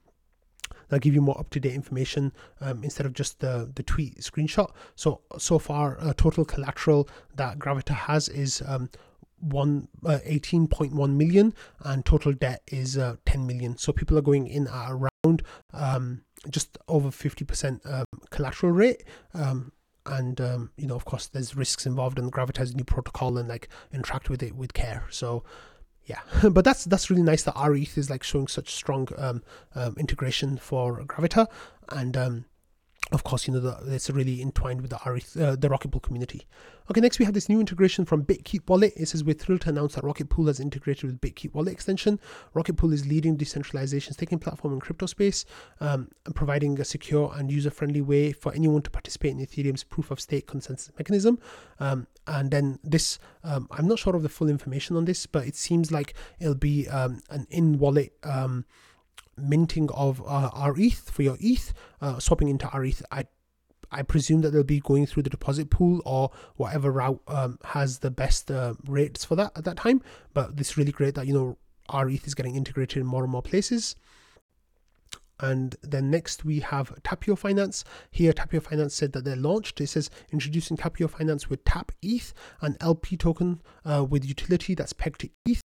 [0.89, 4.19] they'll give you more up to date information um, instead of just the, the tweet
[4.19, 4.71] screenshot.
[4.95, 8.89] So, so far, uh, total collateral that Gravita has is um,
[9.41, 14.45] one uh, 18.1 million and total debt is uh, 10 million so people are going
[14.47, 15.41] in at around
[15.73, 19.03] um, just over 50% um, collateral rate
[20.05, 23.47] and um, you know of course there's risks involved in Gravita a new protocol and
[23.47, 25.05] like interact with it with care.
[25.09, 25.43] So
[26.05, 26.19] yeah.
[26.49, 29.43] But that's that's really nice that RETH is like showing such strong um,
[29.75, 31.47] um, integration for Gravita.
[31.89, 32.45] And um,
[33.11, 35.99] of course, you know, the, it's really entwined with the RETH, uh, the Rocket Pool
[35.99, 36.47] community.
[36.89, 38.93] Okay, next we have this new integration from Bitkeep Wallet.
[38.95, 42.19] It says we're thrilled to announce that Rocket Pool has integrated with Bitkeep Wallet extension.
[42.53, 45.45] Rocket Pool is leading decentralization staking platform in crypto space,
[45.79, 50.09] um, and providing a secure and user-friendly way for anyone to participate in Ethereum's proof
[50.11, 51.37] of stake consensus mechanism.
[51.79, 55.45] Um, and then this, um, I'm not sure of the full information on this, but
[55.45, 58.65] it seems like it'll be um, an in-wallet um,
[59.37, 63.03] minting of uh, RETH for your ETH, uh, swapping into RETH.
[63.11, 63.25] I
[63.93, 67.99] I presume that they'll be going through the deposit pool or whatever route um, has
[67.99, 70.01] the best uh, rates for that at that time.
[70.33, 71.57] But it's really great that you know
[71.93, 73.95] RETH is getting integrated in more and more places.
[75.41, 77.83] And then next we have Tapio Finance.
[78.11, 79.81] Here, Tapio Finance said that they're launched.
[79.81, 84.93] It says introducing Tapio Finance with Tap ETH, an LP token uh, with utility that's
[84.93, 85.60] pegged to ETH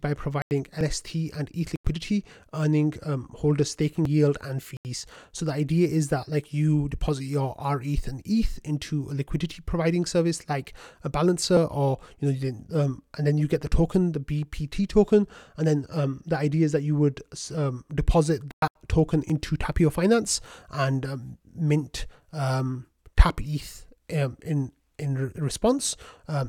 [0.00, 5.06] by providing LST and ETH liquidity, earning um, holder staking yield and fees.
[5.32, 9.60] So the idea is that like you deposit your RETH and ETH into a liquidity
[9.66, 13.68] providing service like a balancer, or you know, you um, and then you get the
[13.68, 17.20] token, the BPT token, and then um, the idea is that you would
[17.54, 20.40] um, deposit that token into Tapio Finance
[20.70, 25.96] and um, mint um, Tap ETH in in re- response,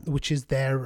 [0.06, 0.86] which is their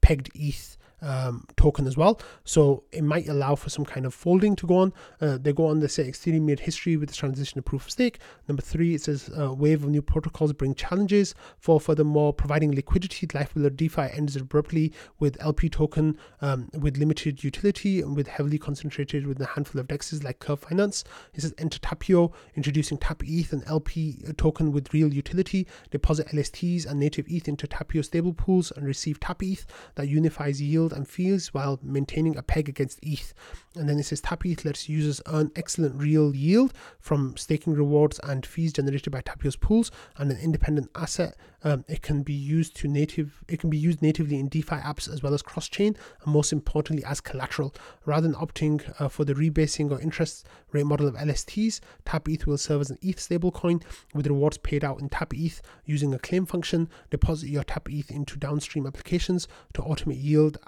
[0.00, 2.20] pegged ETH um, token as well.
[2.44, 4.92] So it might allow for some kind of folding to go on.
[5.20, 7.90] Uh, they go on, they say Ethereum made history with the transition to proof of
[7.90, 8.18] stake.
[8.48, 11.34] Number three, it says a uh, wave of new protocols bring challenges.
[11.58, 17.44] For furthermore, providing liquidity, life with DeFi ends abruptly with LP token um, with limited
[17.44, 21.04] utility and with heavily concentrated with a handful of dexes like Curve Finance.
[21.34, 25.66] It says enter Tapio, introducing Tap ETH and LP token with real utility.
[25.90, 30.62] Deposit LSTs and native ETH into Tapio stable pools and receive Tap ETH that unifies
[30.62, 33.34] yield and fees while maintaining a peg against ETH.
[33.76, 38.20] And then it says Tap ETH lets users earn excellent real yield from staking rewards
[38.22, 41.36] and fees generated by Tapio's pools and an independent asset.
[41.64, 43.42] Um, it can be used to native.
[43.48, 47.04] It can be used natively in DeFi apps as well as cross-chain, and most importantly
[47.06, 47.74] as collateral.
[48.04, 52.46] Rather than opting uh, for the rebasing or interest rate model of LSTs, Tap ETH
[52.46, 56.18] will serve as an ETH stablecoin with rewards paid out in Tap ETH using a
[56.18, 56.88] claim function.
[57.10, 60.58] Deposit your Tap ETH into downstream applications to automate yield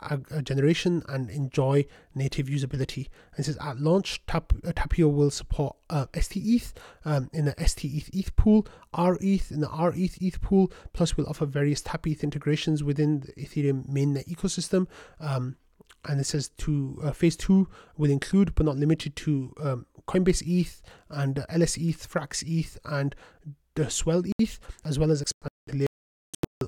[0.42, 3.09] generation and enjoy native usability.
[3.37, 8.11] And says at launch, Tap, uh, Tapio will support uh, STETH um, in the STETH
[8.12, 8.66] ETH pool,
[8.97, 13.33] RETH in the RETH ETH pool, plus we'll offer various Tap ETH integrations within the
[13.33, 14.87] Ethereum mainnet ecosystem.
[15.21, 15.57] Um,
[16.09, 20.42] and it says to uh, phase two will include but not limited to um, Coinbase
[20.47, 23.14] ETH and uh, LS ETH, Frax ETH, and
[23.75, 25.51] the Swell ETH, as well as expand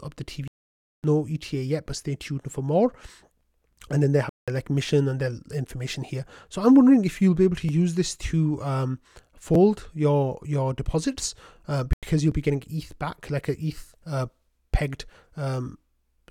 [0.02, 0.46] up the TV.
[1.04, 2.92] No ETA yet, but stay tuned for more.
[3.90, 6.24] And then they have like mission and their information here.
[6.48, 8.98] So I'm wondering if you'll be able to use this to um,
[9.34, 11.34] fold your your deposits
[11.66, 14.26] uh, because you'll be getting ETH back, like a ETH uh,
[14.72, 15.04] pegged
[15.36, 15.78] um,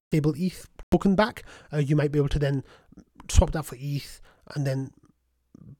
[0.08, 1.44] stable ETH token back.
[1.72, 2.64] Uh, you might be able to then
[3.30, 4.22] swap that for ETH
[4.56, 4.92] and then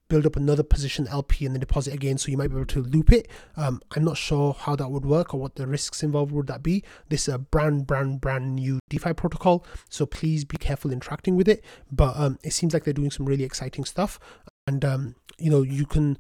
[0.10, 2.18] build up another position LP and then deposit again.
[2.18, 3.28] So you might be able to loop it.
[3.56, 6.64] Um, I'm not sure how that would work or what the risks involved would that
[6.64, 6.84] be.
[7.10, 9.66] This is a brand, brand, brand new DeFi protocol.
[9.90, 11.64] So please be careful interacting with it.
[11.92, 14.20] But um, it seems like they're doing some really exciting stuff.
[14.66, 16.18] And, um, you know, you can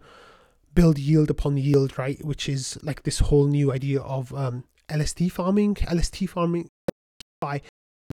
[0.73, 2.23] build yield upon yield, right?
[2.23, 6.69] Which is like this whole new idea of um, LSD farming, LST farming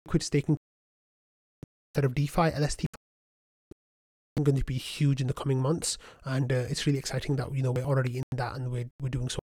[0.06, 0.56] liquid staking
[1.94, 2.86] instead of DeFi, LST
[4.40, 7.62] going to be huge in the coming months, and uh, it's really exciting that you
[7.62, 9.38] know we're already in that and we're we're doing so.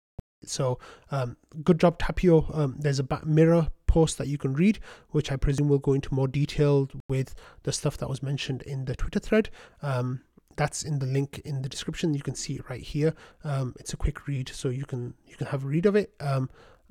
[0.45, 0.79] So
[1.11, 2.57] um, good job, Tapio.
[2.57, 4.79] Um, there's a mirror post that you can read,
[5.11, 8.85] which I presume will go into more detail with the stuff that was mentioned in
[8.85, 9.51] the Twitter thread.
[9.83, 10.21] Um,
[10.55, 12.15] that's in the link in the description.
[12.15, 13.15] You can see it right here.
[13.43, 16.15] Um, it's a quick read, so you can you can have a read of it.
[16.21, 16.49] Um,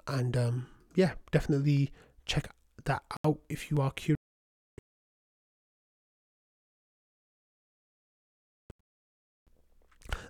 [0.08, 1.92] and um, yeah, definitely
[2.26, 2.50] check
[2.84, 4.25] that out if you are curious.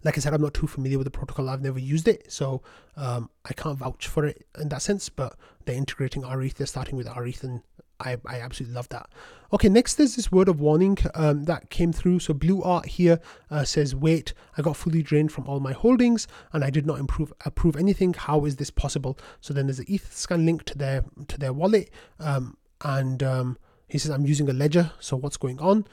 [0.06, 1.50] Like I said, I'm not too familiar with the protocol.
[1.50, 2.62] I've never used it, so
[2.96, 5.10] um, I can't vouch for it in that sense.
[5.10, 6.56] But they're integrating rETH.
[6.56, 7.62] They're starting with rETH, and
[8.00, 9.10] I, I absolutely love that.
[9.52, 12.20] Okay, next there's this word of warning um, that came through.
[12.20, 16.28] So Blue Art here uh, says, "Wait, I got fully drained from all my holdings,
[16.54, 18.14] and I did not improve approve anything.
[18.14, 21.90] How is this possible?" So then there's an ETHScan link to their to their wallet,
[22.20, 24.92] um, and um, he says, "I'm using a ledger.
[25.00, 25.88] So what's going on?"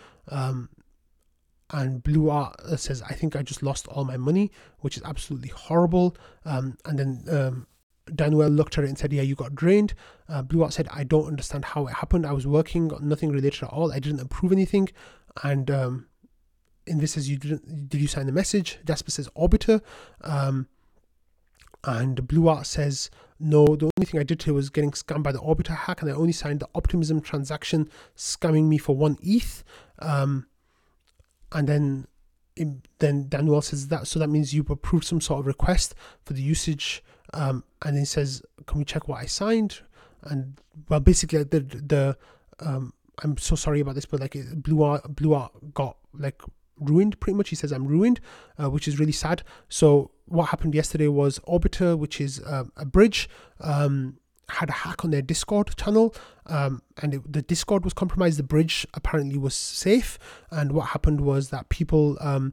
[1.73, 5.03] And Blue Art uh, says, I think I just lost all my money, which is
[5.05, 6.17] absolutely horrible.
[6.45, 7.67] Um, and then um,
[8.09, 9.95] looked at it and said, Yeah, you got drained.
[10.29, 12.27] Uh, Blue Art said, I don't understand how it happened.
[12.27, 13.93] I was working, got nothing related at all.
[13.93, 14.89] I didn't approve anything.
[15.43, 16.07] And um,
[16.87, 18.79] Invis says, you didn't, Did you sign the message?
[18.85, 19.81] Jasper says, Orbiter.
[20.21, 20.69] Um,
[21.85, 25.33] and Blue Art says, no, the only thing I did here was getting scammed by
[25.33, 29.65] the Orbiter hack, and I only signed the Optimism transaction scamming me for one ETH.
[29.99, 30.47] Um,
[31.55, 32.07] and then
[32.99, 36.43] then Daniel says that so that means you've approved some sort of request for the
[36.43, 39.81] usage um, and he says can we check what I signed?
[40.23, 42.17] And well basically the the
[42.61, 46.43] um, I'm so sorry about this but like blue art blue art got like
[46.79, 47.49] ruined pretty much.
[47.49, 48.21] He says I'm ruined
[48.63, 49.43] uh, which is really sad.
[49.69, 53.29] So what happened yesterday was Orbiter which is uh, a bridge
[53.61, 56.15] um, had a hack on their Discord channel,
[56.47, 58.39] um, and it, the Discord was compromised.
[58.39, 60.19] The bridge apparently was safe,
[60.51, 62.53] and what happened was that people um,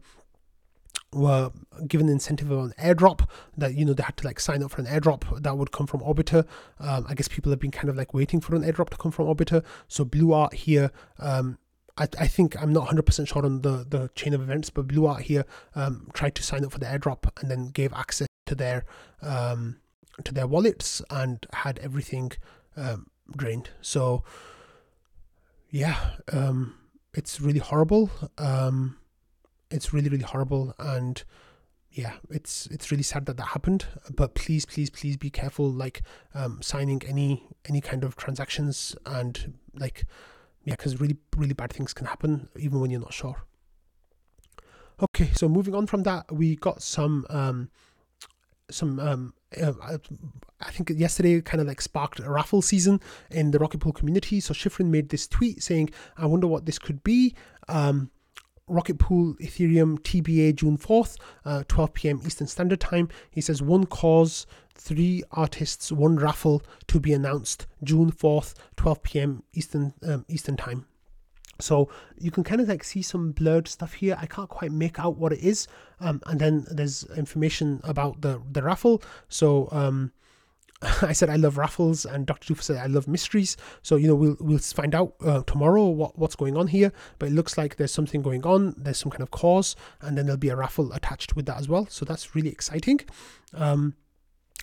[1.12, 1.52] were
[1.88, 4.82] given an incentive on airdrop that you know they had to like sign up for
[4.82, 6.46] an airdrop that would come from Orbiter.
[6.80, 9.12] Um, I guess people have been kind of like waiting for an airdrop to come
[9.12, 9.64] from Orbiter.
[9.88, 10.92] So Blue Art here.
[11.20, 11.58] Um,
[11.98, 15.06] I, I think I'm not 100% sure on the, the chain of events, but Blue
[15.06, 18.56] Art here um, tried to sign up for the airdrop and then gave access to
[18.56, 18.86] their
[19.22, 19.82] um,
[20.26, 22.32] to their wallets and had everything
[22.76, 23.70] um, drained.
[23.82, 24.24] So
[25.70, 26.76] yeah, um,
[27.14, 28.10] it's really horrible.
[28.38, 28.98] Um,
[29.70, 31.24] it's really really horrible, and
[31.92, 33.86] yeah, it's it's really sad that that happened.
[34.16, 36.02] But please, please, please be careful, like
[36.34, 40.06] um, signing any any kind of transactions and like
[40.64, 43.44] yeah, because really really bad things can happen even when you're not sure.
[45.02, 47.70] Okay, so moving on from that, we got some um,
[48.70, 49.74] some um, uh,
[50.62, 53.00] I think yesterday kind of like sparked a raffle season
[53.32, 54.40] in the Rocket Pool community.
[54.40, 57.36] So Shifrin made this tweet saying, "I wonder what this could be."
[57.68, 58.12] Um,
[58.68, 62.22] Rocket Pool Ethereum TBA June 4th, uh, 12 p.m.
[62.24, 63.10] Eastern Standard Time.
[63.32, 69.44] He says one cause, three artists, one raffle to be announced June 4th, 12 p.m.
[69.54, 70.86] Eastern um, Eastern Time.
[71.60, 74.18] So you can kind of like see some blurred stuff here.
[74.20, 75.68] I can't quite make out what it is.
[76.00, 79.02] Um, and then there's information about the the raffle.
[79.28, 80.12] So um,
[81.02, 82.54] I said I love raffles, and Dr.
[82.54, 83.58] Doof said I love mysteries.
[83.82, 86.92] So you know we'll we'll find out uh, tomorrow what what's going on here.
[87.20, 88.76] But it looks like there's something going on.
[88.78, 91.68] There's some kind of cause, and then there'll be a raffle attached with that as
[91.68, 91.88] well.
[91.90, 93.02] So that's really exciting.
[93.54, 93.96] Um,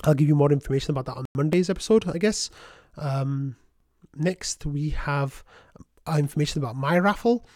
[0.04, 2.50] I'll give you more information about that on Monday's episode, I guess.
[2.96, 3.56] Um,
[4.14, 5.44] next we have
[6.14, 7.46] information about my raffle.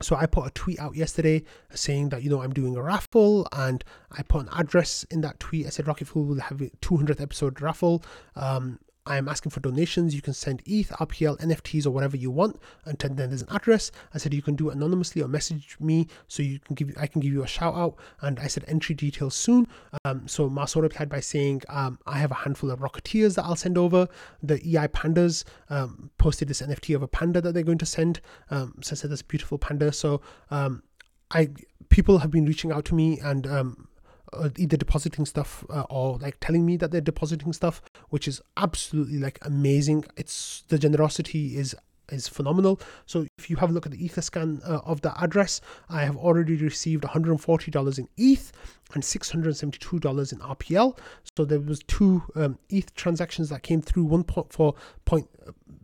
[0.00, 1.42] So I put a tweet out yesterday
[1.74, 5.40] saying that you know I'm doing a raffle, and I put an address in that
[5.40, 5.66] tweet.
[5.66, 8.02] I said Rocket Fuel will have a 200th episode raffle.
[8.36, 10.14] Um, I am asking for donations.
[10.14, 12.60] You can send ETH, RPL, NFTs, or whatever you want.
[12.84, 13.90] And then there's an address.
[14.12, 17.06] I said you can do it anonymously or message me so you can give I
[17.06, 17.96] can give you a shout out.
[18.20, 19.66] And I said entry details soon.
[20.04, 23.56] Um, so Marceau replied by saying um, I have a handful of Rocketeers that I'll
[23.56, 24.08] send over.
[24.42, 28.20] The EI Pandas um, posted this NFT of a panda that they're going to send.
[28.50, 29.90] Um, so I said this beautiful panda.
[29.90, 30.82] So um,
[31.30, 31.48] I
[31.88, 33.87] people have been reaching out to me and um,
[34.32, 38.40] uh, either depositing stuff uh, or like telling me that they're depositing stuff, which is
[38.56, 40.04] absolutely like amazing.
[40.16, 41.74] It's the generosity is
[42.10, 42.80] is phenomenal.
[43.06, 46.16] So if you have a look at the Etherscan uh, of that address, I have
[46.16, 48.52] already received $140 in ETH
[48.94, 50.98] and $672 in RPL.
[51.36, 55.28] So there was two um, ETH transactions that came through, one for point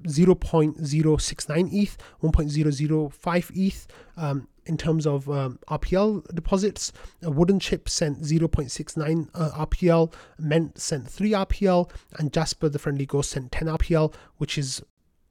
[0.05, 3.87] 0.069 ETH, 1.005 ETH.
[4.17, 10.79] Um, in terms of um, RPL deposits, a Wooden Chip sent 0.69 uh, RPL, Ment
[10.79, 14.83] sent 3 RPL, and Jasper the Friendly Ghost sent 10 RPL, which is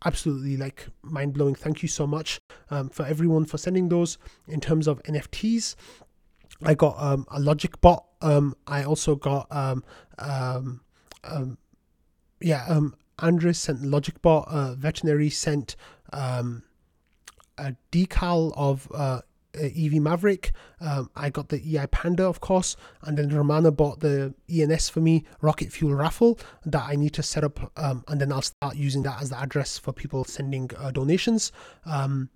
[0.06, 1.56] absolutely like mind blowing.
[1.56, 2.40] Thank you so much
[2.70, 4.18] um, for everyone for sending those.
[4.48, 5.76] In terms of NFTs,
[6.64, 8.06] I got um, a Logic bot.
[8.22, 9.84] Um, I also got um,
[10.20, 10.82] um,
[11.24, 11.58] um,
[12.42, 14.48] yeah, um, Andres sent Logic bot.
[14.48, 15.76] Uh, Veterinary sent
[16.12, 16.64] um,
[17.58, 19.22] a decal of uh,
[19.56, 20.52] EV Maverick.
[20.80, 25.00] Um, I got the EI Panda, of course, and then Ramana bought the ENS for
[25.00, 28.76] me Rocket Fuel raffle that I need to set up, um, and then I'll start
[28.76, 31.52] using that as the address for people sending uh, donations.
[31.86, 32.30] Um,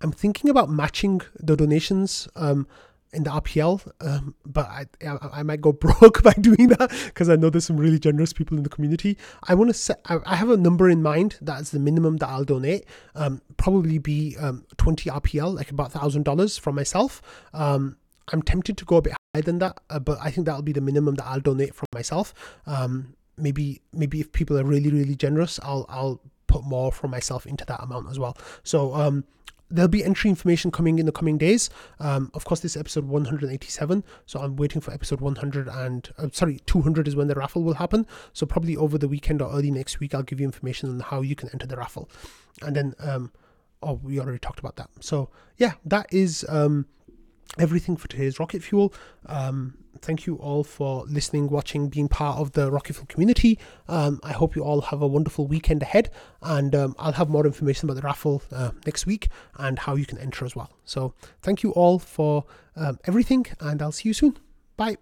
[0.00, 2.28] I'm thinking about matching the donations.
[2.34, 2.66] Um,
[3.12, 7.28] in the RPL, um, but I, I, I might go broke by doing that because
[7.28, 9.18] I know there's some really generous people in the community.
[9.48, 12.28] I want to set I, I, have a number in mind that's the minimum that
[12.28, 12.86] I'll donate.
[13.14, 17.20] Um, probably be um, 20 RPL, like about thousand dollars from myself.
[17.52, 17.96] Um,
[18.32, 20.72] I'm tempted to go a bit higher than that, uh, but I think that'll be
[20.72, 22.32] the minimum that I'll donate from myself.
[22.66, 27.46] Um, maybe maybe if people are really really generous, I'll I'll put more from myself
[27.46, 28.36] into that amount as well.
[28.62, 29.24] So um,
[29.72, 31.70] there'll be entry information coming in the coming days.
[31.98, 36.60] Um, of course, this episode 187, so I'm waiting for episode 100 and uh, sorry,
[36.66, 38.06] 200 is when the raffle will happen.
[38.32, 41.22] So probably over the weekend or early next week, I'll give you information on how
[41.22, 42.08] you can enter the raffle.
[42.60, 43.32] And then, um,
[43.82, 44.90] oh, we already talked about that.
[45.00, 46.86] So yeah, that is um,
[47.58, 48.92] everything for today's rocket fuel.
[49.26, 53.58] Um, thank you all for listening, watching, being part of the Rocket Fuel community.
[53.88, 57.46] Um, I hope you all have a wonderful weekend ahead, and um, I'll have more
[57.46, 59.28] information about the raffle uh, next week
[59.58, 60.70] and how you can enter as well.
[60.84, 62.44] So, thank you all for
[62.76, 64.38] um, everything, and I'll see you soon.
[64.76, 64.96] Bye.